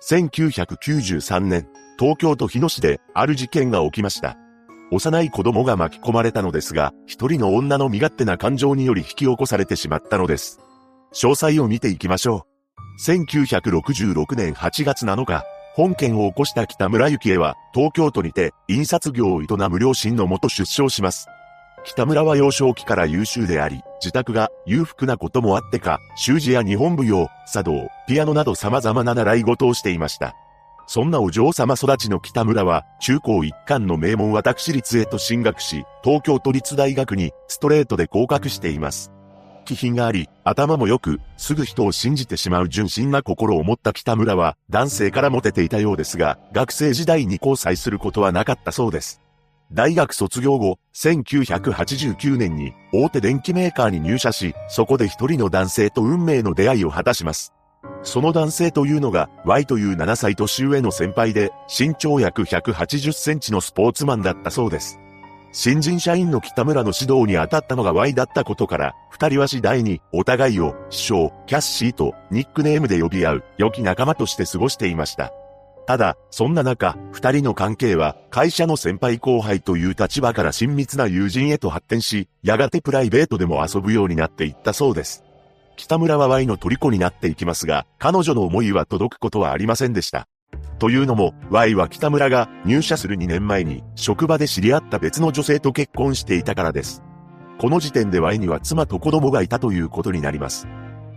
[0.00, 1.68] 1993年、
[1.98, 4.36] 東京都日野市である事件が起きました。
[4.90, 10.60] 幼い子供が巻き込まれたのですが、一人の女の身勝手な感情により引き起こされてしまったのです。
[11.12, 13.10] 詳細を見ていきましょう。
[13.10, 15.42] 1966年8月7日、
[15.74, 21.26] 本件を起こした北村幸恵は、東京都にて、印刷業を営む両親のもと出生します。
[21.84, 30.34] 北村は幼少期から優秀であり、自宅が裕福なこともあってか、習字や日本舞踊、茶道、ピアノなど様々な習い事をしていました。
[30.86, 39.12] そんなお嬢様育ちの北村は、中高一貫の名門私立へと進学し、東京都立大学にストレートで合格しています。
[39.66, 49.20] 気品があり、頭も良く、すぐ人を信じてしまう純真な心を持った北村は、男性からモテていたようですが、学生時代に交際することはなかったそうです。
[49.72, 57.52] 大学卒業後、1989年に大手電機メーカーに入社し、そこで一人の男性と運命の出会いを果たします。
[58.02, 64.98] その男性というのが Y という7歳年上の先輩で身長約180センチのスポーツマンだったそうです。
[65.52, 75.32] 新人社員の北村の指導に当たったのが Y だったことから、二人は次第にお互いを師匠、キャッシーとニックネームで呼び合う良き仲間として過ごしていました。
[75.88, 85.24] ただ、そんな中、二人の関係は会社の先輩後輩という立場から親密な友人へと発展し、やがてプライベートでも遊ぶようになっていったそうです。
[85.78, 90.28] 北村は Y の虜になっていきますが、彼女の思いは届くことはありませんでした。
[90.78, 97.02] というのも、Y は北村が入社する2年前に職場で知り合った別の女性と結婚していたからです。
[97.58, 100.68] この時点で Y には妻と子供がいたということになります。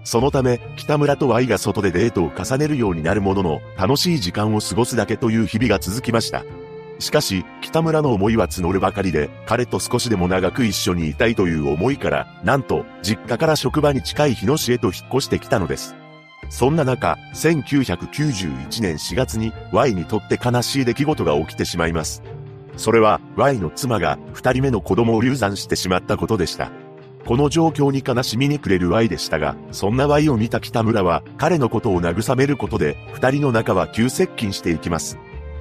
[0.04, 6.44] そのため、北村と Y が外でデートを重ねるようになるものの、楽しい時間を過ごすだけという日々が続きました。
[7.00, 15.96] しかし、北村の思いは募るばかりで、彼と少しでも長く一緒にいたいという思いから、なんと、実家から職場に近い日野市へと引っ越してきたのです。
[16.50, 22.24] そんな中、1991年4月に Y にとって悲しい出来事が起きてしまいます。
[22.78, 26.72] それは Y の妻が二人目の子供を流産してしまったことでした。
[27.26, 35.18] この状況に悲しみにくれる Y でしたが、そんな Y を見た北村は彼のことを慰めることで二人の仲は急接近していきます。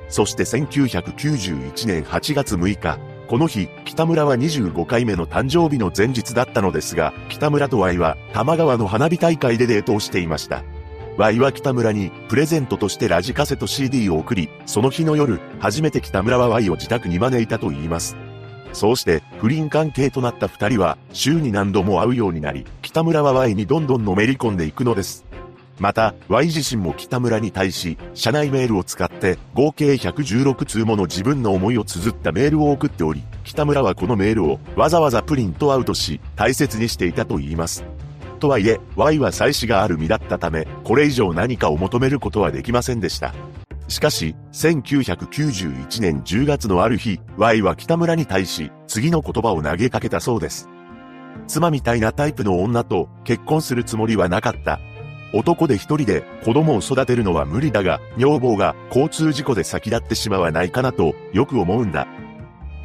[0.09, 10.65] そして1991年8月6日、この日、北村は25回目の誕生日の前日だったのですが、北村と Y は玉川の花火大会でデートをしていました。
[11.17, 18.17] Y は北村にプレゼントとしてラジカセと CD を送り、その日の夜、初めて北村は Y を自宅に招いたと言います。
[18.73, 25.25] そうして不倫関係となった二人は週に何度も会うようになり、北村は Y にどんどんのめり込んでいくのです。
[25.81, 37.83] また、Y 自身も北村に対し、社内メールを使って合計116通もの自分の思いを綴ったメールを送っており、北村はこのメールをわざわざプリントアウトし、大切にしていたと言います。
[38.41, 43.33] とはいえ、Y は妻子がある身だったため、これ以上何かを求めることはできませんでした。
[43.91, 50.69] しかし、1991年10月のある日、Y は北村に対し、次の言葉を投げかけたそうです。
[51.49, 54.79] 妻みたいなタイプの女と結婚するつもりはなかった。
[55.33, 62.07] 男で一人で子供を育てるのは無理だが、女房が交通事故で先立ってしまわないかなとよく思うんだ。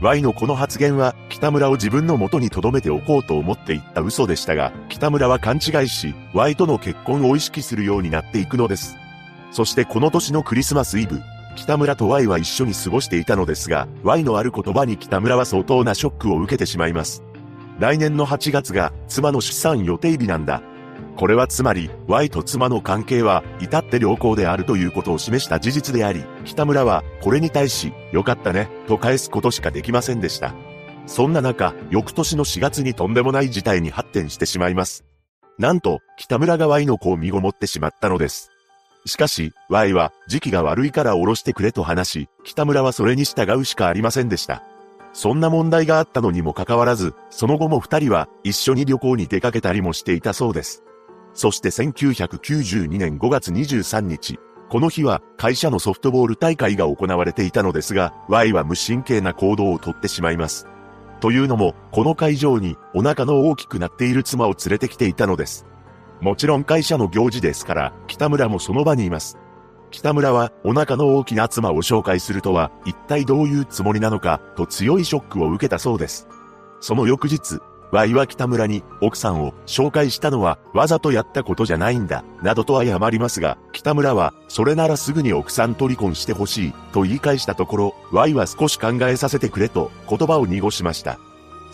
[0.02, 8.98] Y のこの発言は北村を自分の元に留めておこうと思っていった嘘でしたが、北村は勘違いし、Y との結婚を意識するようになっていくのです。
[9.52, 11.22] そしてこの年のクリスマスイブ、
[11.56, 17.24] 北村と Y は一緒に過ごしていたのですが、Y のある言葉に北村は相当なショックを受けてしまいます。
[17.80, 20.62] 来年の8月が妻の出産予定日なんだ。
[21.18, 30.54] これはつまり、Y と妻の関係は、至って良好であるということを示した事実であり、北村は、これに対し、よかったね、と返すことしかできませんでした。
[31.06, 35.06] そんな中、翌年の4月にとんでもない事態に発展してしまいます。
[35.58, 38.52] なんと、北村が Y の子を身ごもってしまったのです。
[39.06, 44.64] しかし、Y は、時期が悪いから降ろしてくれと話し、北村はそれに従うしかありませんでした。
[45.14, 50.84] そんな問題があったのにもかかわらず、その後も二人は一緒に旅行に出かけたりもしていたそうです。
[51.34, 54.40] そして1992年5月23日、
[54.70, 60.68] この日は会社のソフトボール大会が行われていたのですが、Y は無神経な行動をとってしまいます。
[61.22, 65.66] というのも、この会場にお腹の大きくなっている妻を連れてきていたのです。
[66.26, 69.38] もちろん会社の行事ですから、北村もその場にいます。
[69.92, 76.28] 北村はお腹の大きな妻を紹介するとは一体どういうつもりなのかと強いショックを受けたそうです。
[76.80, 77.60] その翌日、
[77.92, 91.20] Y は北村に奥さんを紹介したのはわざとやったことじゃないんだ、などと謝りますが、北村は、それならすぐに奥さんと離婚してほしい、と言い返したところ、Y は少し考えさせてくれと言葉を濁しました。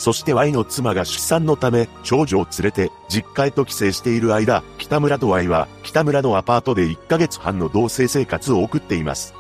[0.02, 9.36] そして Y の妻が出産のため、長女を連れて、実家へと帰省している間、北村と Y は、北村のアパートで1ヶ月半の同棲生活を送っています。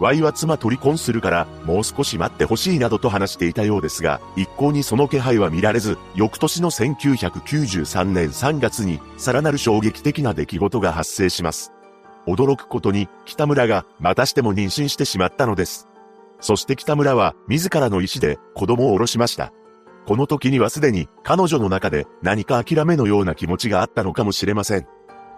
[0.00, 11.70] Y は妻と離婚するから、もう少し待ってほしいなどと話していたようですが、一向にその気配は見られず、翌年の1993年3月に、さらなる衝撃的な出来事が発生します。
[12.26, 15.86] 驚くことに、北村が、またしても妊娠してしまったのです。
[16.40, 19.52] そして北村は、自らの意思で、子供を下ろしました。
[20.06, 24.86] この時にはすでに彼女の中で何か諦めのような気持ちがあったのかもしれません。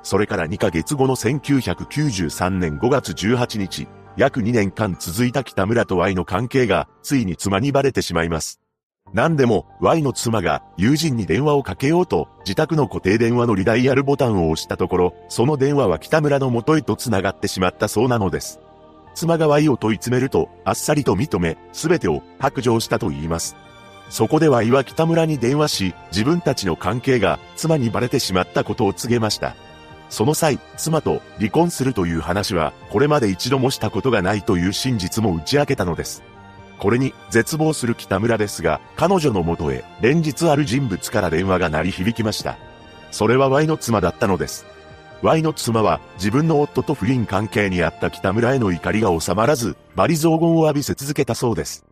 [0.03, 8.61] それから2ヶ月後の1993年5月18日、約2年間続いた北村と Y の関係がついに妻にバレてしまいます。
[9.13, 18.61] 何でも Y の妻が友人に電話をかけようと自宅の固定電話のリダイヤルボタンを押したところ、その電話は北村の元へと繋がってしまったそうなのです。
[19.15, 23.57] 妻が Y を問い詰めると、あっさりと認め、すべてを白状したと言います。
[24.09, 29.55] そこでは岩北村に電話し、自分たちの関係が妻にバレてしまったことを告げました。
[30.11, 36.23] その際、妻と離婚するという話は、これまで一度もしたことがないという真実も打ち明けたのです。
[36.79, 42.59] これに絶望する北村ですが、彼女の元へ連日ある人物から電話が鳴り響きました。
[43.11, 44.67] それは Y の妻だったのです。
[45.23, 51.85] Y の妻は自分の夫と不倫関係にあった北村への怒りが収まらず、罵詈雑言を浴びせ続けたそうです。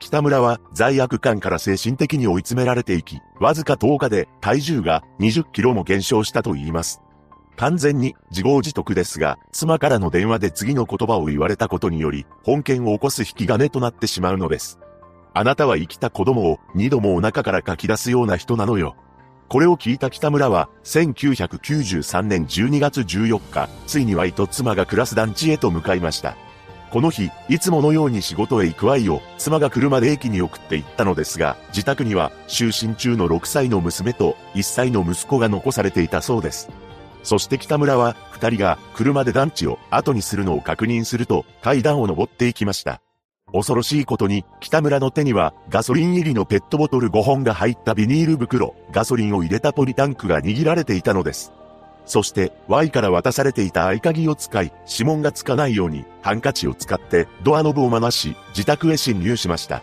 [0.00, 7.00] 北村は罪悪感から精神的に追い詰められていき、わずか10日で体重が20キロも減少したと言います。
[7.56, 14.78] 完全に自業自得ですが、妻からの電話で次の言葉を言われたことにより、本件を起こす引き金となってしまうのです。
[15.32, 18.96] あなたは生きた子供を二度もお腹から書き出すような人なのよ。
[19.48, 26.36] これを聞いた北村は、1993年12月14日、ついにワイと妻が暮らす団地へと向かいました。
[26.94, 36.70] この日、いつものように仕事へ行く愛を、妻が車で駅に送って行ったのですが、自宅には、就寝中の6歳の娘と1歳の息子が残されていたそうです。
[37.24, 43.00] そして北村は、二人が車で団地を後にするのを確認すると、階段を登っていきました。
[43.52, 51.50] 恐ろしいことに、北村の手には、ガソリン入りのペットボトル5本が入ったビニール袋、ガソリンを入れたポリタンクが握られていたのです。
[52.06, 59.82] そして Y から渡されていた合鍵を使い、指紋がつかないようにハンカチを使ってドアノブを回し、自宅へ侵入しました。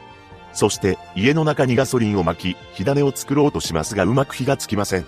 [0.53, 5.05] そして家の中にガソリンを巻き、火種を作ろうとしますがうまく火がつきません。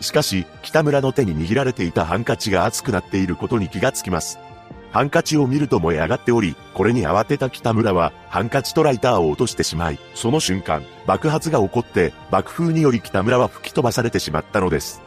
[0.00, 4.38] しかし、北村の手に握られていたハンカチが熱くなっていることに気がつきます。
[4.92, 15.00] ハンカチを見ると燃え上がっており、これに慌てた北村は、ハンカチとライターを落としてしまい、その瞬間、爆発が起こって、爆風により北村は吹き飛ばされてしまったのです。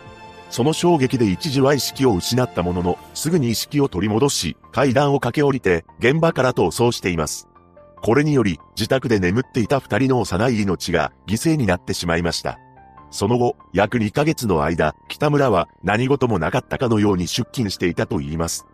[0.54, 7.50] その衝撃で一時は意識を失ったものの、すぐに意識を取り戻し、階段を駆け下りて、現場から逃走しています。
[8.04, 12.60] これにより、自宅で眠っていた二人の幼い命が犠牲になってしまいました。
[13.10, 18.68] その後、約2ヶ月の間、北村は何事もなかったかのように出勤していたと言います。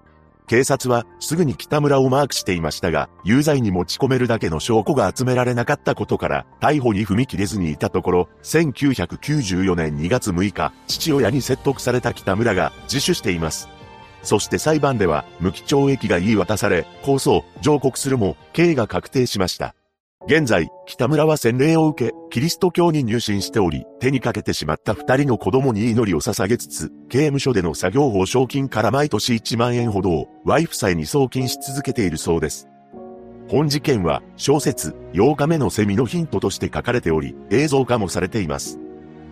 [0.49, 13.69] 警察はすぐに北村をマークしていましたが、有罪に持ち込めるだけの証拠が集められなかったことから、逮捕に踏み切れずにいたところ、1994年2月6日、父親に説得された北村が自首しています。
[14.23, 19.75] そして裁判では、無期懲役が言い渡され、控訴、上告するも、刑が確定しました。
[20.29, 32.67] 現在、北村は洗礼を受け、キリスト教に入信しており、手にかけてしまった二人の子供に祈りを捧げつつ、刑務所での作業報奨金から毎年1万円ほどを、ワイフ妻に送金し続けているそうです。
[33.47, 38.79] 本事件は、小説、8日目のセミのヒントとして書かれており、映像化もされています。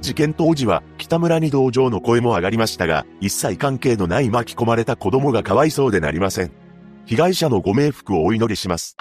[0.01, 6.51] 事件当時は、北村に同情の声も上がりましたが、一切関係のない巻き込まれた子供がかわいそうでなりません。
[7.05, 8.97] 被害者のご冥福をお祈りします。